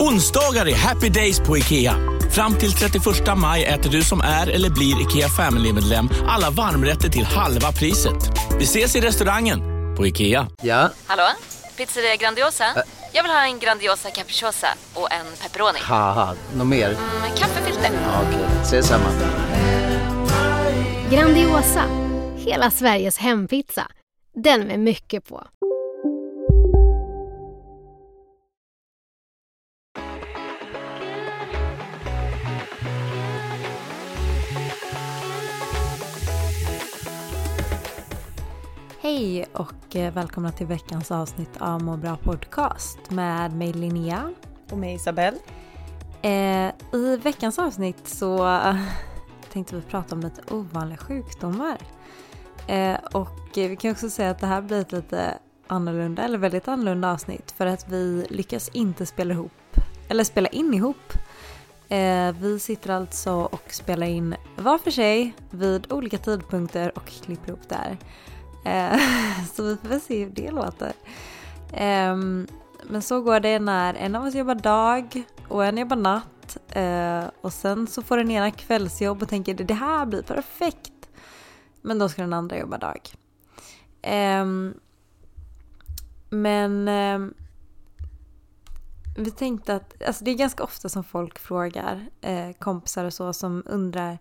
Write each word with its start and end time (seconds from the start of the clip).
Onsdagar 0.00 0.68
är 0.68 0.74
happy 0.74 1.08
days 1.08 1.40
på 1.40 1.58
IKEA. 1.58 1.96
Fram 2.30 2.54
till 2.58 2.72
31 2.72 3.04
maj 3.36 3.64
äter 3.64 3.90
du 3.90 4.02
som 4.02 4.20
är 4.20 4.46
eller 4.50 4.70
blir 4.70 5.00
IKEA 5.02 5.28
Family-medlem 5.28 6.08
alla 6.28 6.50
varmrätter 6.50 7.08
till 7.08 7.24
halva 7.24 7.72
priset. 7.72 8.30
Vi 8.58 8.64
ses 8.64 8.96
i 8.96 9.00
restaurangen 9.00 9.60
på 9.96 10.06
IKEA. 10.06 10.46
Ja, 10.62 10.90
Hallå? 11.06 11.22
Pizzeria 11.76 12.16
Grandiosa? 12.16 12.64
Jag 13.12 13.22
vill 13.22 13.32
ha 13.32 13.44
en 13.44 13.58
Grandiosa 13.58 14.10
capriciosa 14.10 14.66
och 14.94 15.12
en 15.12 15.26
pepperoni. 15.42 15.78
något 16.54 16.66
mer? 16.66 16.88
Med 17.20 17.38
kaffefilter. 17.38 17.90
Ja, 17.92 18.22
Okej, 18.28 18.46
ses 18.62 18.86
samma. 18.86 19.08
Grandiosa, 21.10 21.84
hela 22.36 22.70
Sveriges 22.70 23.18
hempizza. 23.18 23.86
Den 24.44 24.60
med 24.66 24.80
mycket 24.80 25.28
på. 25.28 25.46
Hej 39.10 39.46
och 39.52 39.96
eh, 39.96 40.12
välkomna 40.14 40.52
till 40.52 40.66
veckans 40.66 41.10
avsnitt 41.10 41.56
av 41.58 41.82
Må 41.82 41.96
bra 41.96 42.16
podcast 42.16 42.98
med 43.08 43.56
mig 43.56 43.72
Linnea. 43.72 44.32
Och 44.70 44.78
mig 44.78 44.94
Isabelle. 44.94 45.38
Eh, 46.22 46.72
I 46.92 47.16
veckans 47.22 47.58
avsnitt 47.58 48.08
så 48.08 48.60
tänkte 49.52 49.76
vi 49.76 49.82
prata 49.82 50.14
om 50.14 50.20
lite 50.20 50.54
ovanliga 50.54 50.96
sjukdomar. 50.96 51.78
Eh, 52.66 52.96
och 53.12 53.50
vi 53.54 53.76
kan 53.76 53.90
också 53.90 54.10
säga 54.10 54.30
att 54.30 54.38
det 54.38 54.46
här 54.46 54.62
blir 54.62 54.80
ett 54.80 54.92
lite 54.92 55.38
annorlunda, 55.66 56.22
eller 56.22 56.38
väldigt 56.38 56.68
annorlunda 56.68 57.12
avsnitt 57.12 57.54
för 57.56 57.66
att 57.66 57.88
vi 57.88 58.26
lyckas 58.30 58.68
inte 58.68 59.06
spela 59.06 59.34
ihop, 59.34 59.76
eller 60.08 60.24
spela 60.24 60.48
in 60.48 60.74
ihop. 60.74 61.12
Eh, 61.88 62.32
vi 62.32 62.58
sitter 62.60 62.90
alltså 62.90 63.32
och 63.32 63.72
spelar 63.72 64.06
in 64.06 64.34
var 64.56 64.78
för 64.78 64.90
sig 64.90 65.34
vid 65.50 65.92
olika 65.92 66.18
tidpunkter 66.18 66.98
och 66.98 67.06
klipper 67.06 67.48
ihop 67.48 67.68
där. 67.68 67.98
Eh, 68.64 68.98
så 69.54 69.62
vi 69.62 69.76
får 69.76 69.88
väl 69.88 70.00
se 70.00 70.24
hur 70.24 70.30
det 70.30 70.50
låter. 70.50 70.92
Ehm, 71.72 72.46
men 72.86 73.02
så 73.02 73.20
går 73.20 73.40
det 73.40 73.58
när 73.58 73.94
en 73.94 74.14
av 74.14 74.24
oss 74.24 74.34
jobbar 74.34 74.54
dag 74.54 75.22
och 75.48 75.64
en 75.64 75.78
jobbar 75.78 75.96
natt. 75.96 76.56
Eh, 76.68 77.24
och 77.40 77.52
sen 77.52 77.86
så 77.86 78.02
får 78.02 78.16
den 78.16 78.30
ena 78.30 78.50
kvällsjobb 78.50 79.22
och 79.22 79.28
tänker 79.28 79.54
det 79.54 79.74
här 79.74 80.06
blir 80.06 80.22
perfekt. 80.22 80.92
Men 81.82 81.98
då 81.98 82.08
ska 82.08 82.22
den 82.22 82.32
andra 82.32 82.58
jobba 82.58 82.78
dag. 82.78 83.00
Ehm, 84.02 84.74
men 86.30 86.88
ehm, 86.88 87.34
vi 89.16 89.30
tänkte 89.30 89.74
att, 89.74 90.02
alltså 90.02 90.24
det 90.24 90.30
är 90.30 90.34
ganska 90.34 90.64
ofta 90.64 90.88
som 90.88 91.04
folk 91.04 91.38
frågar 91.38 92.06
eh, 92.20 92.52
kompisar 92.58 93.04
och 93.04 93.14
så 93.14 93.32
som 93.32 93.62
undrar 93.66 94.18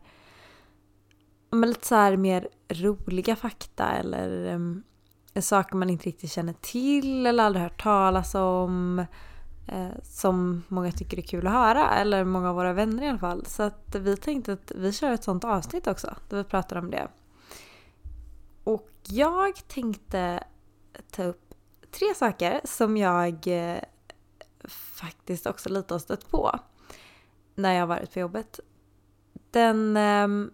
men 1.49 1.69
lite 1.69 1.87
så 1.87 1.95
här 1.95 2.17
mer 2.17 2.47
roliga 2.69 3.35
fakta 3.35 3.91
eller 3.91 4.53
um, 4.53 4.83
saker 5.41 5.75
man 5.75 5.89
inte 5.89 6.05
riktigt 6.05 6.31
känner 6.31 6.53
till 6.53 7.25
eller 7.25 7.43
aldrig 7.43 7.63
hört 7.63 7.83
talas 7.83 8.35
om. 8.35 9.05
Eh, 9.71 10.03
som 10.03 10.63
många 10.67 10.91
tycker 10.91 11.17
är 11.17 11.21
kul 11.21 11.47
att 11.47 11.53
höra, 11.53 11.89
eller 11.89 12.23
många 12.23 12.49
av 12.49 12.55
våra 12.55 12.73
vänner 12.73 13.03
i 13.03 13.09
alla 13.09 13.19
fall. 13.19 13.45
Så 13.45 13.63
att 13.63 13.95
vi 13.95 14.17
tänkte 14.17 14.53
att 14.53 14.71
vi 14.75 14.93
kör 14.93 15.11
ett 15.11 15.23
sånt 15.23 15.43
avsnitt 15.43 15.87
också, 15.87 16.15
där 16.29 16.37
vi 16.37 16.43
pratar 16.43 16.75
om 16.75 16.91
det. 16.91 17.07
Och 18.63 18.89
jag 19.03 19.67
tänkte 19.67 20.43
ta 21.11 21.23
upp 21.23 21.53
tre 21.91 22.15
saker 22.15 22.61
som 22.63 22.97
jag 22.97 23.47
eh, 23.47 23.79
faktiskt 24.67 25.47
också 25.47 25.69
lite 25.69 25.93
har 25.93 25.99
stött 25.99 26.29
på 26.29 26.59
när 27.55 27.73
jag 27.73 27.81
har 27.81 27.87
varit 27.87 28.13
på 28.13 28.19
jobbet. 28.19 28.59
Den 29.51 29.97
ehm, 29.97 30.51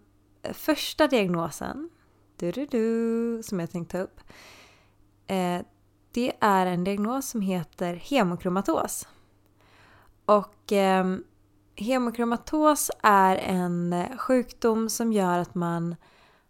första 0.53 1.07
diagnosen 1.07 1.89
du, 2.38 2.51
du, 2.51 2.66
du, 2.66 3.44
som 3.44 3.59
jag 3.59 3.72
tänkte 3.72 3.97
ta 3.97 4.03
upp. 4.03 4.22
Eh, 5.28 5.61
det 6.11 6.33
är 6.39 6.66
en 6.66 6.83
diagnos 6.83 7.29
som 7.29 7.41
heter 7.41 7.94
hemokromatos. 7.94 9.07
Och 10.25 10.72
eh, 10.72 11.16
hemokromatos 11.75 12.91
är 13.03 13.35
en 13.35 14.06
sjukdom 14.17 14.89
som 14.89 15.13
gör 15.13 15.39
att 15.39 15.56
man 15.56 15.95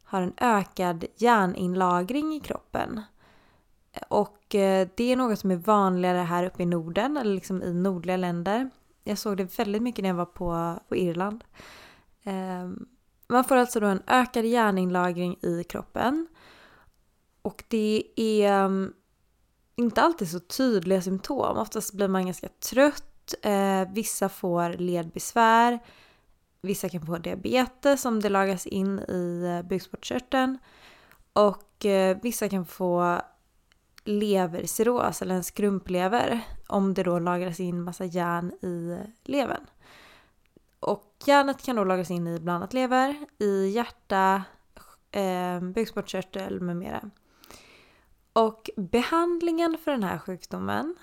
har 0.04 0.22
en 0.22 0.34
ökad 0.38 1.06
järninlagring 1.16 2.34
i 2.34 2.40
kroppen. 2.40 3.02
Och 4.10 4.56
eh, 4.56 4.88
det 4.96 5.12
är 5.12 5.16
något 5.16 5.40
som 5.40 5.52
är 5.52 5.56
vanligare 5.56 6.18
här 6.18 6.44
uppe 6.44 6.64
i 6.64 6.66
Norden, 6.66 7.18
eller 7.18 7.34
liksom 7.34 7.64
i 7.64 7.74
nordliga 7.74 8.18
länder. 8.18 8.70
Jag 9.04 9.18
såg 9.18 9.38
det 9.38 9.60
väldigt 9.60 9.82
mycket 9.82 10.04
när 10.04 10.10
jag 10.10 10.16
var 10.16 10.26
på, 10.26 10.80
på 10.88 10.96
Irland. 10.96 11.44
Eh, 12.24 12.70
man 13.28 13.44
får 13.44 13.56
alltså 13.56 13.80
då 13.80 13.88
en 13.88 14.04
ökad 14.08 14.46
järninlagring 14.46 15.38
i 15.42 15.64
kroppen. 15.64 16.28
Och 17.42 17.64
det 17.68 18.04
är 18.16 18.66
mm, 18.66 18.94
inte 19.76 20.02
alltid 20.02 20.30
så 20.30 20.40
tydliga 20.40 21.02
symptom. 21.02 21.58
Oftast 21.58 21.94
blir 21.94 22.08
man 22.08 22.26
ganska 22.26 22.48
trött. 22.48 23.34
Eh, 23.42 23.90
vissa 23.94 24.30
får 24.30 24.70
ledbesvär. 24.70 25.80
Vissa 26.62 26.90
kan 26.90 27.06
få 27.06 27.18
diabetes 27.18 28.06
om 28.06 28.20
det 28.20 28.30
lagas 28.30 28.66
in 28.66 29.00
i 29.00 29.44
eh, 29.46 29.68
bukspottkörteln. 29.68 30.58
Och 31.34 31.86
eh, 31.86 32.18
vissa 32.22 32.50
kan 32.50 32.66
få 32.66 33.22
levercirros 34.04 35.22
eller 35.22 35.36
en 35.36 35.44
skrumplever 35.44 36.42
om 36.68 36.94
det 36.94 37.04
då 37.04 37.20
lagras 37.20 37.60
in 37.60 37.82
massa 37.82 38.06
järn 38.06 38.52
i 38.52 39.00
levern. 39.24 39.66
Och 40.86 41.16
järnet 41.26 41.66
kan 41.66 41.76
då 41.76 41.84
lagras 41.84 42.12
in 42.12 42.28
i 42.28 42.40
bland 42.40 42.56
annat 42.56 42.74
lever, 42.74 43.26
i 43.38 43.68
hjärta, 43.68 44.44
eh, 45.12 45.60
bukspottkörtel 45.60 46.62
med 46.62 46.78
mera. 46.78 47.10
Och 48.34 48.70
behandlingen 48.78 49.78
för 49.84 49.92
den 49.92 50.04
här 50.04 50.18
sjukdomen 50.18 50.96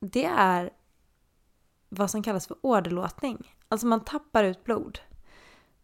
det 0.00 0.24
är 0.24 0.70
vad 1.88 2.10
som 2.10 2.22
kallas 2.22 2.46
för 2.46 2.56
åderlåtning. 2.60 3.54
Alltså 3.68 3.86
man 3.86 4.04
tappar 4.04 4.44
ut 4.44 4.64
blod 4.64 4.98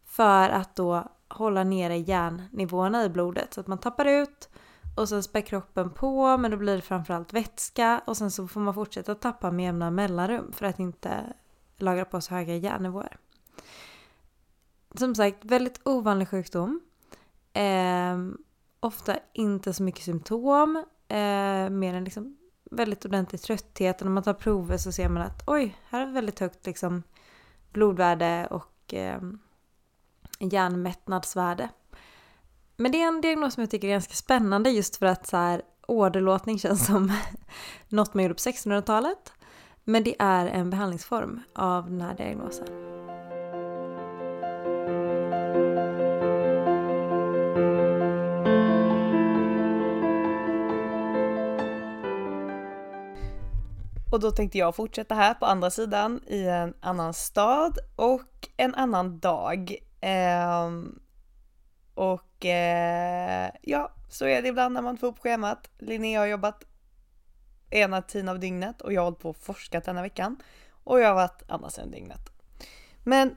för 0.05 0.49
att 0.49 0.77
då 0.77 1.13
hålla 1.29 1.65
nere 1.65 1.99
järnnivåerna 1.99 3.05
i 3.05 3.09
blodet. 3.09 3.55
Så 3.55 3.61
att 3.61 3.67
man 3.67 3.79
tappar 3.79 4.05
ut 4.05 4.49
och 4.97 5.09
sen 5.09 5.23
spär 5.23 5.41
kroppen 5.41 5.91
på 5.91 6.37
men 6.37 6.51
då 6.51 6.57
blir 6.57 6.77
det 6.77 6.83
framförallt 6.83 7.33
vätska 7.33 8.03
och 8.07 8.17
sen 8.17 8.31
så 8.31 8.49
får 8.49 8.61
man 8.61 8.75
fortsätta 8.75 9.15
tappa 9.15 9.51
med 9.51 9.65
jämna 9.65 9.91
mellanrum 9.91 10.53
för 10.53 10.67
att 10.67 10.79
inte 10.79 11.33
lagra 11.77 12.05
på 12.05 12.17
oss 12.17 12.29
höga 12.29 12.57
järnnivåer. 12.57 13.17
Som 14.95 15.15
sagt, 15.15 15.45
väldigt 15.45 15.81
ovanlig 15.85 16.29
sjukdom. 16.29 16.81
Eh, 17.53 18.19
ofta 18.81 19.17
inte 19.33 19.73
så 19.73 19.83
mycket 19.83 20.05
symptom, 20.05 20.77
eh, 21.09 21.71
mer 21.71 21.95
än 21.95 22.05
liksom 22.05 22.37
väldigt 22.71 23.05
ordentlig 23.05 23.41
trötthet. 23.41 24.01
Och 24.01 24.07
när 24.07 24.13
man 24.13 24.23
tar 24.23 24.35
prover 24.35 24.77
så 24.77 24.93
ser 24.93 25.09
man 25.09 25.23
att 25.23 25.43
oj, 25.47 25.77
här 25.89 26.01
är 26.01 26.13
väldigt 26.13 26.41
högt 26.41 26.67
liksom 26.67 27.03
blodvärde 27.73 28.49
och 28.51 28.95
eh, 28.95 29.21
järnmättnadsvärde. 30.39 31.69
Men 32.77 32.93
det 32.93 33.03
är 33.03 33.09
en 33.09 33.21
diagnos 33.21 33.55
som 33.55 33.61
jag 33.61 33.71
tycker 33.71 33.89
är 33.89 33.93
ganska 33.93 34.15
spännande 34.15 34.71
just 34.71 34.97
för 34.97 35.07
att 35.07 35.27
så 35.27 35.37
här, 35.37 35.63
åderlåtning 35.89 36.59
känns 36.59 36.87
som 36.87 37.13
något 37.89 38.15
man 38.15 38.25
gjorde 38.25 38.35
på 38.35 38.39
1600-talet. 38.39 39.33
Men 39.85 40.05
det 40.05 40.15
är 40.19 40.47
en 40.47 40.71
behandlingsform 40.71 41.41
av 41.55 41.91
den 41.91 42.01
här 42.01 42.15
diagnosen. 42.15 42.67
Och 54.13 54.21
då 54.21 54.31
tänkte 54.31 54.59
jag 54.59 54.77
fortsätta 54.77 55.15
här 55.15 55.35
på 55.35 55.47
andra 55.47 55.71
sidan 55.71 56.21
i 56.27 56.45
en 56.45 56.75
annan 56.81 57.15
stad 57.15 57.79
och 57.97 58.49
en 58.57 58.75
annan 58.75 59.19
dag. 59.19 59.77
Ehm, 60.01 60.99
och 61.95 62.47
eh, 62.47 63.51
ja, 63.63 63.93
så 64.11 64.27
är 64.27 64.43
det 64.43 64.49
ibland 64.49 64.75
när 64.75 64.83
man 64.83 64.97
får 64.97 65.07
upp 65.07 65.19
schemat. 65.19 65.71
Linnea 65.79 66.21
har 66.21 66.27
jobbat 66.27 66.65
ena 67.75 68.03
tiden 68.03 68.29
av 68.29 68.41
dygnet 68.41 68.81
och 68.81 68.93
jag 68.93 69.01
har 69.01 69.05
hållit 69.05 69.19
på 69.19 69.31
och 69.31 69.37
forskat 69.37 69.85
denna 69.85 70.03
veckan. 70.03 70.37
och 70.85 71.01
jag 71.01 71.09
har 71.09 71.15
varit 71.15 71.43
annars 71.49 71.79
än 71.79 71.91
dygnet. 71.91 72.31
Men 73.03 73.37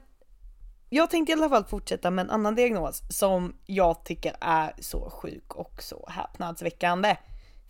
jag 0.88 1.10
tänkte 1.10 1.32
i 1.32 1.34
alla 1.34 1.48
fall 1.48 1.64
fortsätta 1.64 2.10
med 2.10 2.22
en 2.24 2.30
annan 2.30 2.54
diagnos 2.54 3.02
som 3.10 3.56
jag 3.66 4.04
tycker 4.04 4.36
är 4.40 4.72
så 4.78 5.10
sjuk 5.10 5.54
och 5.54 5.82
så 5.82 6.08
häpnadsväckande. 6.08 7.16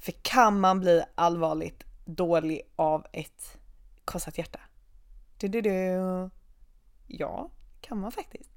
För 0.01 0.13
kan 0.13 0.61
man 0.61 0.81
bli 0.81 1.03
allvarligt 1.15 1.85
dålig 2.05 2.63
av 2.77 3.07
ett 3.13 3.59
krossat 4.05 4.39
hjärta? 4.39 4.61
Du, 5.39 5.49
du, 5.49 5.61
du. 5.61 6.31
Ja, 7.07 7.51
kan 7.81 8.01
man 8.01 8.13
faktiskt. 8.13 8.51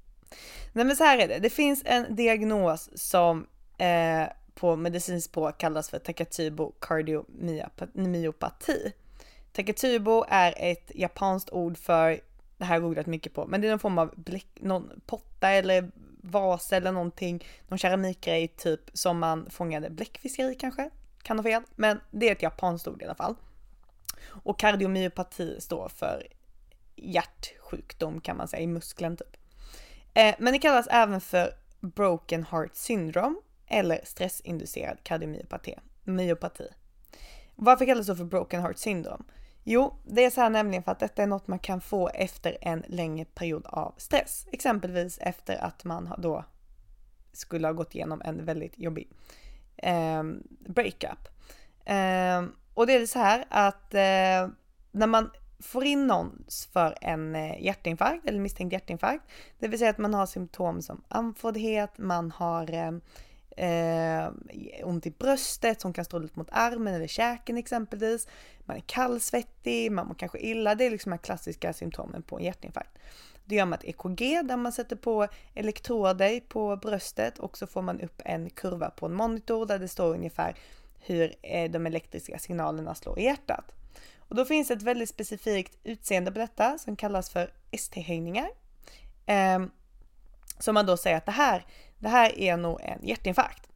Nej 0.72 0.84
men 0.84 0.96
så 0.96 1.04
här 1.04 1.18
är 1.18 1.28
det, 1.28 1.38
det 1.38 1.50
finns 1.50 1.82
en 1.84 2.16
diagnos 2.16 2.90
som 2.94 3.46
eh, 3.78 4.28
på 4.54 4.76
medicinskt 4.76 5.30
språk 5.30 5.58
kallas 5.58 5.90
för 5.90 5.98
Takatubo 5.98 6.72
kardiomyopati. 6.80 8.92
Takatubo 9.52 10.24
är 10.28 10.54
ett 10.56 10.92
japanskt 10.94 11.50
ord 11.50 11.78
för, 11.78 12.20
det 12.56 12.64
här 12.64 12.66
har 12.66 12.74
jag 12.74 12.82
googlat 12.82 13.06
mycket 13.06 13.34
på, 13.34 13.46
men 13.46 13.60
det 13.60 13.66
är 13.66 13.70
någon 13.70 13.78
form 13.78 13.98
av 13.98 14.14
bläck, 14.16 14.46
någon 14.60 15.00
potta 15.06 15.50
eller 15.50 15.90
vas 16.22 16.72
eller 16.72 16.92
någonting, 16.92 17.44
någon 17.68 17.78
keramikgrej 17.78 18.48
typ 18.48 18.80
som 18.92 19.18
man 19.18 19.50
fångade 19.50 19.90
bläckfiskar 19.90 20.50
i 20.50 20.54
kanske, 20.54 20.90
kan 21.22 21.38
ha 21.38 21.42
fel, 21.42 21.62
men 21.76 22.00
det 22.10 22.28
är 22.28 22.32
ett 22.32 22.42
japanskt 22.42 22.88
ord 22.88 23.02
i 23.02 23.04
alla 23.04 23.14
fall. 23.14 23.34
Och 24.22 24.58
kardiomyopati 24.58 25.60
står 25.60 25.88
för 25.88 26.26
hjärtsjukdom 26.96 28.20
kan 28.20 28.36
man 28.36 28.48
säga 28.48 28.62
i 28.62 28.66
muskeln 28.66 29.16
typ. 29.16 29.36
Eh, 30.14 30.34
men 30.38 30.52
det 30.52 30.58
kallas 30.58 30.86
även 30.90 31.20
för 31.20 31.54
broken 31.80 32.46
heart 32.50 32.76
syndrome 32.76 33.36
eller 33.72 34.00
stressinducerad 34.04 34.98
kardiomyopati. 35.02 35.74
Myopati. 36.04 36.68
Varför 37.54 37.86
kallas 37.86 38.06
det 38.06 38.16
för 38.16 38.24
broken 38.24 38.60
heart 38.60 38.78
syndrome? 38.78 39.24
Jo, 39.64 39.94
det 40.04 40.24
är 40.24 40.30
så 40.30 40.40
här 40.40 40.50
nämligen 40.50 40.82
för 40.82 40.92
att 40.92 40.98
detta 40.98 41.22
är 41.22 41.26
något 41.26 41.46
man 41.46 41.58
kan 41.58 41.80
få 41.80 42.08
efter 42.08 42.58
en 42.60 42.84
längre 42.86 43.24
period 43.24 43.66
av 43.66 43.94
stress. 43.96 44.46
Exempelvis 44.52 45.18
efter 45.18 45.64
att 45.64 45.84
man 45.84 46.14
då 46.18 46.44
skulle 47.32 47.66
ha 47.66 47.72
gått 47.72 47.94
igenom 47.94 48.22
en 48.24 48.44
väldigt 48.44 48.78
jobbig 48.78 49.08
eh, 49.76 50.22
breakup. 50.68 51.28
Eh, 51.84 52.44
och 52.74 52.86
det 52.86 52.92
är 52.92 53.06
så 53.06 53.18
här 53.18 53.44
att 53.48 53.94
eh, 53.94 54.48
när 54.90 55.06
man 55.06 55.30
får 55.58 55.84
in 55.84 56.06
någon 56.06 56.44
för 56.72 56.98
en 57.00 57.34
eh, 57.34 57.62
hjärtinfarkt 57.64 58.26
eller 58.26 58.40
misstänkt 58.40 58.72
hjärtinfarkt, 58.72 59.24
det 59.58 59.68
vill 59.68 59.78
säga 59.78 59.90
att 59.90 59.98
man 59.98 60.14
har 60.14 60.26
symptom 60.26 60.82
som 60.82 61.04
andfåddhet, 61.08 61.98
man 61.98 62.30
har 62.30 62.72
ehm, 62.72 63.00
eh, 63.56 64.28
ont 64.82 65.06
i 65.06 65.10
bröstet 65.10 65.80
som 65.80 65.92
kan 65.92 66.04
stå 66.04 66.18
lite 66.18 66.38
mot 66.38 66.48
armen 66.50 66.94
eller 66.94 67.06
käken 67.06 67.58
exempelvis. 67.58 68.28
Man 68.64 68.76
är 68.76 68.80
kallsvettig, 68.80 69.92
man 69.92 70.06
mår 70.06 70.14
kanske 70.14 70.38
illa. 70.38 70.74
Det 70.74 70.86
är 70.86 70.90
liksom 70.90 71.10
de 71.10 71.16
här 71.16 71.22
klassiska 71.22 71.72
symptomen 71.72 72.22
på 72.22 72.38
en 72.38 72.44
hjärtinfarkt. 72.44 72.98
Det 73.44 73.54
gör 73.54 73.64
man 73.64 73.78
ett 73.78 73.84
EKG 73.84 74.42
där 74.42 74.56
man 74.56 74.72
sätter 74.72 74.96
på 74.96 75.26
elektroder 75.54 76.40
på 76.40 76.76
bröstet 76.76 77.38
och 77.38 77.58
så 77.58 77.66
får 77.66 77.82
man 77.82 78.00
upp 78.00 78.22
en 78.24 78.50
kurva 78.50 78.90
på 78.90 79.06
en 79.06 79.14
monitor 79.14 79.66
där 79.66 79.78
det 79.78 79.88
står 79.88 80.14
ungefär 80.14 80.54
hur 81.00 81.34
eh, 81.42 81.70
de 81.70 81.86
elektriska 81.86 82.38
signalerna 82.38 82.94
slår 82.94 83.18
i 83.18 83.24
hjärtat. 83.24 83.74
Och 84.18 84.36
då 84.36 84.44
finns 84.44 84.70
ett 84.70 84.82
väldigt 84.82 85.08
specifikt 85.08 85.78
utseende 85.84 86.32
på 86.32 86.38
detta 86.38 86.78
som 86.78 86.96
kallas 86.96 87.30
för 87.30 87.52
ST-höjningar. 87.70 88.48
Ehm, 89.26 89.70
som 90.58 90.74
man 90.74 90.86
då 90.86 90.96
säger 90.96 91.16
att 91.16 91.26
det 91.26 91.32
här, 91.32 91.66
det 91.98 92.08
här 92.08 92.38
är 92.38 92.56
nog 92.56 92.80
en 92.80 93.06
hjärtinfarkt. 93.06 93.68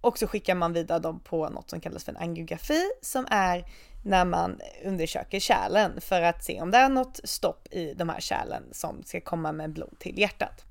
Och 0.00 0.18
så 0.18 0.26
skickar 0.26 0.54
man 0.54 0.72
vidare 0.72 0.98
dem 0.98 1.20
på 1.20 1.48
något 1.48 1.70
som 1.70 1.80
kallas 1.80 2.04
för 2.04 2.12
en 2.12 2.18
angiografi 2.18 2.90
som 3.02 3.26
är 3.30 3.64
när 4.04 4.24
man 4.24 4.60
undersöker 4.84 5.40
kärlen 5.40 6.00
för 6.00 6.22
att 6.22 6.44
se 6.44 6.60
om 6.60 6.70
det 6.70 6.78
är 6.78 6.88
något 6.88 7.20
stopp 7.24 7.68
i 7.70 7.94
de 7.94 8.08
här 8.08 8.20
kärlen 8.20 8.62
som 8.72 9.02
ska 9.02 9.20
komma 9.20 9.52
med 9.52 9.72
blod 9.72 9.98
till 9.98 10.18
hjärtat. 10.18 10.64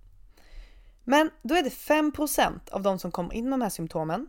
Men 1.03 1.29
då 1.41 1.55
är 1.55 1.63
det 1.63 1.69
5% 1.69 2.69
av 2.71 2.81
de 2.81 2.99
som 2.99 3.11
kommer 3.11 3.33
in 3.33 3.43
med 3.43 3.59
de 3.59 3.61
här 3.61 3.69
symptomen. 3.69 4.27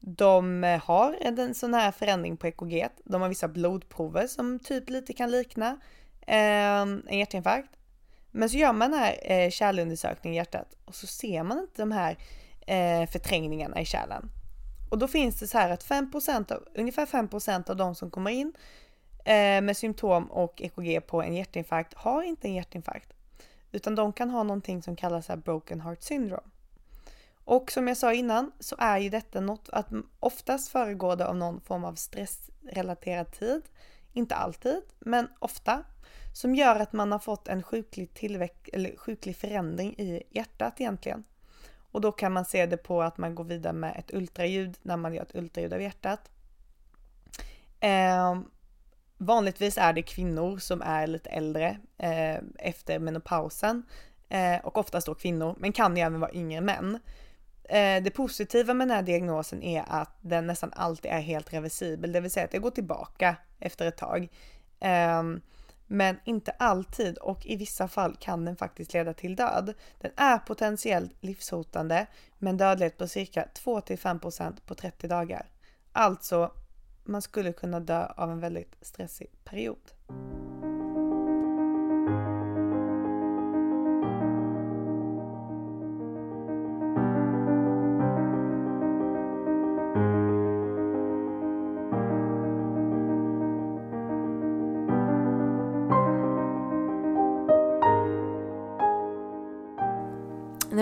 De 0.00 0.64
eh, 0.64 0.80
har 0.80 1.16
en 1.20 1.54
sån 1.54 1.74
här 1.74 1.92
förändring 1.92 2.36
på 2.36 2.46
EKG. 2.46 2.88
De 3.04 3.22
har 3.22 3.28
vissa 3.28 3.48
blodprover 3.48 4.26
som 4.26 4.58
typ 4.58 4.90
lite 4.90 5.12
kan 5.12 5.30
likna 5.30 5.78
eh, 6.20 6.80
en 6.80 7.18
hjärtinfarkt. 7.18 7.75
Men 8.30 8.50
så 8.50 8.56
gör 8.56 8.72
man 8.72 8.90
den 8.90 9.00
här 9.00 9.18
eh, 9.22 9.50
kärlundersökningen 9.50 10.34
i 10.34 10.36
hjärtat 10.36 10.76
och 10.84 10.94
så 10.94 11.06
ser 11.06 11.42
man 11.42 11.58
inte 11.58 11.82
de 11.82 11.92
här 11.92 12.16
eh, 12.66 13.08
förträngningarna 13.10 13.80
i 13.80 13.84
kärlen. 13.84 14.30
Och 14.90 14.98
då 14.98 15.08
finns 15.08 15.40
det 15.40 15.46
så 15.46 15.58
här 15.58 15.70
att 15.70 15.84
5% 15.84 16.52
av, 16.52 16.64
ungefär 16.74 17.06
5% 17.06 17.70
av 17.70 17.76
de 17.76 17.94
som 17.94 18.10
kommer 18.10 18.30
in 18.30 18.52
eh, 19.24 19.60
med 19.60 19.76
symptom 19.76 20.30
och 20.30 20.62
EKG 20.62 21.06
på 21.06 21.22
en 21.22 21.34
hjärtinfarkt 21.34 21.94
har 21.94 22.22
inte 22.22 22.48
en 22.48 22.54
hjärtinfarkt. 22.54 23.12
Utan 23.72 23.94
de 23.94 24.12
kan 24.12 24.30
ha 24.30 24.42
någonting 24.42 24.82
som 24.82 24.96
kallas 24.96 25.28
här 25.28 25.36
broken 25.36 25.80
heart 25.80 26.02
syndrome. 26.02 26.50
Och 27.44 27.72
som 27.72 27.88
jag 27.88 27.96
sa 27.96 28.12
innan 28.12 28.52
så 28.60 28.76
är 28.78 28.98
ju 28.98 29.08
detta 29.08 29.40
något 29.40 29.68
att 29.68 29.86
oftast 30.20 30.68
föregår 30.68 31.16
det 31.16 31.26
av 31.26 31.36
någon 31.36 31.60
form 31.60 31.84
av 31.84 31.94
stressrelaterad 31.94 33.32
tid. 33.32 33.62
Inte 34.12 34.34
alltid, 34.34 34.82
men 34.98 35.28
ofta 35.38 35.84
som 36.36 36.54
gör 36.54 36.80
att 36.80 36.92
man 36.92 37.12
har 37.12 37.18
fått 37.18 37.48
en 37.48 37.62
sjuklig, 37.62 38.14
tillväxt, 38.14 38.68
eller 38.72 38.96
sjuklig 38.96 39.36
förändring 39.36 39.94
i 39.98 40.22
hjärtat 40.30 40.80
egentligen. 40.80 41.24
Och 41.92 42.00
då 42.00 42.12
kan 42.12 42.32
man 42.32 42.44
se 42.44 42.66
det 42.66 42.76
på 42.76 43.02
att 43.02 43.18
man 43.18 43.34
går 43.34 43.44
vidare 43.44 43.72
med 43.72 43.96
ett 43.96 44.14
ultraljud 44.14 44.78
när 44.82 44.96
man 44.96 45.14
gör 45.14 45.22
ett 45.22 45.34
ultraljud 45.34 45.72
av 45.72 45.82
hjärtat. 45.82 46.30
Eh, 47.80 48.40
vanligtvis 49.18 49.78
är 49.78 49.92
det 49.92 50.02
kvinnor 50.02 50.58
som 50.58 50.82
är 50.82 51.06
lite 51.06 51.30
äldre 51.30 51.78
eh, 51.98 52.38
efter 52.58 52.98
menopausen 52.98 53.82
eh, 54.28 54.56
och 54.64 54.76
oftast 54.76 55.06
då 55.06 55.14
kvinnor, 55.14 55.54
men 55.58 55.72
kan 55.72 55.96
ju 55.96 56.02
även 56.02 56.20
vara 56.20 56.32
yngre 56.32 56.60
män. 56.60 56.98
Eh, 57.64 58.02
det 58.02 58.10
positiva 58.14 58.74
med 58.74 58.88
den 58.88 58.96
här 58.96 59.02
diagnosen 59.02 59.62
är 59.62 59.84
att 59.88 60.16
den 60.20 60.46
nästan 60.46 60.72
alltid 60.72 61.10
är 61.10 61.20
helt 61.20 61.52
reversibel, 61.52 62.12
det 62.12 62.20
vill 62.20 62.30
säga 62.30 62.44
att 62.44 62.52
det 62.52 62.58
går 62.58 62.70
tillbaka 62.70 63.36
efter 63.58 63.86
ett 63.86 63.96
tag. 63.96 64.28
Ehm, 64.80 65.40
men 65.86 66.16
inte 66.24 66.50
alltid 66.50 67.18
och 67.18 67.46
i 67.46 67.56
vissa 67.56 67.88
fall 67.88 68.16
kan 68.20 68.44
den 68.44 68.56
faktiskt 68.56 68.92
leda 68.94 69.14
till 69.14 69.36
död. 69.36 69.74
Den 70.00 70.10
är 70.16 70.38
potentiellt 70.38 71.12
livshotande 71.20 72.06
med 72.38 72.54
dödlighet 72.54 72.98
på 72.98 73.08
cirka 73.08 73.48
2-5% 73.64 74.56
på 74.66 74.74
30 74.74 75.08
dagar. 75.08 75.46
Alltså, 75.92 76.52
man 77.04 77.22
skulle 77.22 77.52
kunna 77.52 77.80
dö 77.80 78.06
av 78.16 78.30
en 78.30 78.40
väldigt 78.40 78.76
stressig 78.80 79.30
period. 79.44 79.92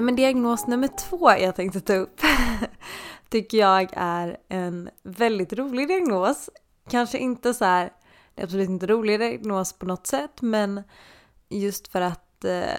Men 0.05 0.17
diagnos 0.17 0.67
nummer 0.67 0.89
två 0.89 1.31
jag 1.31 1.57
tänkte 1.57 1.81
ta 1.81 1.95
upp 1.95 2.21
tycker 3.29 3.59
jag 3.59 3.89
är 3.93 4.37
en 4.49 4.91
väldigt 5.03 5.53
rolig 5.53 5.89
diagnos. 5.89 6.51
Kanske 6.89 7.19
inte 7.19 7.55
så 7.55 7.65
här, 7.65 7.93
det 8.35 8.43
är 8.43 8.45
absolut 8.45 8.69
inte 8.69 8.87
rolig 8.87 9.21
diagnos 9.21 9.73
på 9.73 9.87
något 9.87 10.07
sätt 10.07 10.43
men 10.43 10.83
just 11.49 11.89
för 11.89 12.01
att 12.01 12.45
eh, 12.45 12.79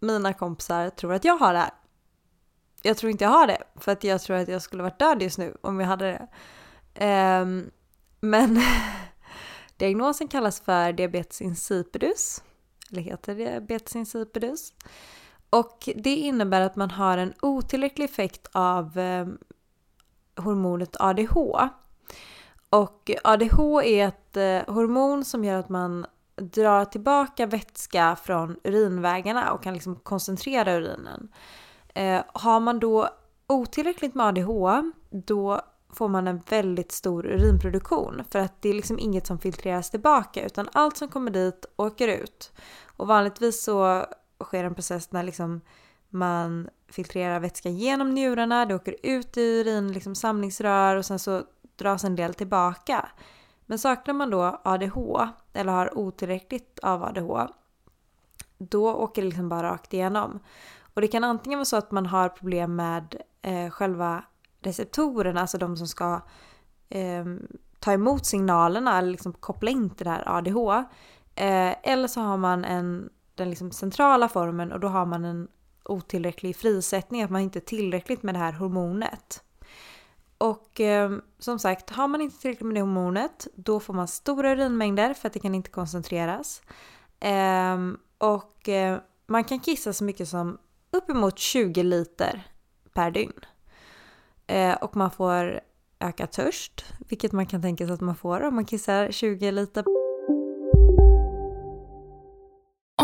mina 0.00 0.32
kompisar 0.32 0.90
tror 0.90 1.14
att 1.14 1.24
jag 1.24 1.38
har 1.38 1.52
det 1.52 1.58
här. 1.58 1.70
Jag 2.82 2.96
tror 2.96 3.10
inte 3.10 3.24
jag 3.24 3.30
har 3.30 3.46
det 3.46 3.62
för 3.76 3.92
att 3.92 4.04
jag 4.04 4.20
tror 4.20 4.36
att 4.36 4.48
jag 4.48 4.62
skulle 4.62 4.82
varit 4.82 4.98
död 4.98 5.22
just 5.22 5.38
nu 5.38 5.56
om 5.60 5.80
jag 5.80 5.86
hade 5.86 6.04
det. 6.04 6.26
Eh, 7.04 7.46
men 8.20 8.60
diagnosen 9.76 10.28
kallas 10.28 10.60
för 10.60 10.92
diabetes 10.92 11.42
insipidus. 11.42 12.42
Eller 12.90 13.02
heter 13.02 13.34
diabetes 13.34 13.96
insipidus. 13.96 14.72
Och 15.52 15.88
det 15.96 16.14
innebär 16.14 16.60
att 16.60 16.76
man 16.76 16.90
har 16.90 17.18
en 17.18 17.34
otillräcklig 17.42 18.04
effekt 18.04 18.46
av 18.52 18.98
eh, 18.98 19.26
hormonet 20.36 20.96
ADH. 21.00 21.36
Och 22.70 23.10
ADH 23.24 23.60
är 23.84 24.08
ett 24.08 24.36
eh, 24.36 24.74
hormon 24.74 25.24
som 25.24 25.44
gör 25.44 25.58
att 25.58 25.68
man 25.68 26.06
drar 26.36 26.84
tillbaka 26.84 27.46
vätska 27.46 28.16
från 28.22 28.56
urinvägarna 28.64 29.52
och 29.52 29.62
kan 29.62 29.74
liksom 29.74 29.96
koncentrera 29.96 30.74
urinen. 30.74 31.28
Eh, 31.94 32.22
har 32.34 32.60
man 32.60 32.78
då 32.78 33.08
otillräckligt 33.46 34.14
med 34.14 34.26
ADH 34.26 34.80
då 35.10 35.60
får 35.92 36.08
man 36.08 36.28
en 36.28 36.40
väldigt 36.48 36.92
stor 36.92 37.26
urinproduktion 37.26 38.22
för 38.30 38.38
att 38.38 38.62
det 38.62 38.68
är 38.68 38.74
liksom 38.74 38.98
inget 38.98 39.26
som 39.26 39.38
filtreras 39.38 39.90
tillbaka 39.90 40.46
utan 40.46 40.68
allt 40.72 40.96
som 40.96 41.08
kommer 41.08 41.30
dit 41.30 41.66
åker 41.76 42.08
ut. 42.08 42.52
Och 42.96 43.06
vanligtvis 43.06 43.64
så 43.64 44.06
sker 44.44 44.64
en 44.64 44.74
process 44.74 45.12
när 45.12 45.22
liksom 45.22 45.60
man 46.08 46.68
filtrerar 46.88 47.40
vätska 47.40 47.68
genom 47.68 48.10
njurarna, 48.10 48.66
det 48.66 48.74
åker 48.74 48.96
ut 49.02 49.36
i 49.36 49.60
urin, 49.60 49.92
liksom 49.92 50.14
samlingsrör 50.14 50.96
och 50.96 51.04
sen 51.04 51.18
så 51.18 51.42
dras 51.76 52.04
en 52.04 52.16
del 52.16 52.34
tillbaka. 52.34 53.08
Men 53.66 53.78
saknar 53.78 54.14
man 54.14 54.30
då 54.30 54.60
ADH 54.64 54.98
eller 55.52 55.72
har 55.72 55.98
otillräckligt 55.98 56.78
av 56.78 57.04
ADH 57.04 57.46
då 58.70 58.94
åker 58.94 59.22
det 59.22 59.28
liksom 59.28 59.48
bara 59.48 59.72
rakt 59.72 59.94
igenom. 59.94 60.40
Och 60.94 61.00
det 61.00 61.08
kan 61.08 61.24
antingen 61.24 61.58
vara 61.58 61.64
så 61.64 61.76
att 61.76 61.90
man 61.90 62.06
har 62.06 62.28
problem 62.28 62.76
med 62.76 63.16
eh, 63.42 63.70
själva 63.70 64.24
receptorerna, 64.60 65.40
alltså 65.40 65.58
de 65.58 65.76
som 65.76 65.86
ska 65.86 66.20
eh, 66.88 67.24
ta 67.78 67.92
emot 67.92 68.26
signalerna 68.26 68.98
eller 68.98 69.10
liksom 69.10 69.32
koppla 69.32 69.70
in 69.70 69.90
till 69.90 70.04
det 70.04 70.10
här 70.10 70.28
ADH. 70.38 70.86
Eh, 71.34 71.74
eller 71.82 72.08
så 72.08 72.20
har 72.20 72.36
man 72.36 72.64
en, 72.64 73.10
den 73.34 73.50
liksom 73.50 73.70
centrala 73.70 74.28
formen 74.28 74.72
och 74.72 74.80
då 74.80 74.88
har 74.88 75.06
man 75.06 75.24
en 75.24 75.48
otillräcklig 75.84 76.56
frisättning, 76.56 77.22
att 77.22 77.30
man 77.30 77.40
inte 77.40 77.58
är 77.58 77.60
tillräckligt 77.60 78.22
med 78.22 78.34
det 78.34 78.38
här 78.38 78.52
hormonet. 78.52 79.44
Och 80.38 80.80
eh, 80.80 81.12
som 81.38 81.58
sagt, 81.58 81.90
har 81.90 82.08
man 82.08 82.20
inte 82.20 82.40
tillräckligt 82.40 82.66
med 82.66 82.74
det 82.74 82.80
hormonet 82.80 83.46
då 83.54 83.80
får 83.80 83.94
man 83.94 84.08
stora 84.08 84.52
urinmängder 84.52 85.14
för 85.14 85.26
att 85.26 85.32
det 85.32 85.40
kan 85.40 85.54
inte 85.54 85.70
koncentreras. 85.70 86.62
Eh, 87.20 87.78
och 88.18 88.68
eh, 88.68 88.98
man 89.26 89.44
kan 89.44 89.60
kissa 89.60 89.92
så 89.92 90.04
mycket 90.04 90.28
som 90.28 90.58
uppemot 90.90 91.38
20 91.38 91.82
liter 91.82 92.42
per 92.92 93.10
dygn. 93.10 93.40
Eh, 94.46 94.74
och 94.74 94.96
man 94.96 95.10
får 95.10 95.60
öka 96.00 96.26
törst, 96.26 96.84
vilket 97.08 97.32
man 97.32 97.46
kan 97.46 97.62
tänka 97.62 97.86
sig 97.86 97.94
att 97.94 98.00
man 98.00 98.16
får 98.16 98.42
om 98.42 98.54
man 98.54 98.64
kissar 98.64 99.10
20 99.10 99.50
liter. 99.50 100.01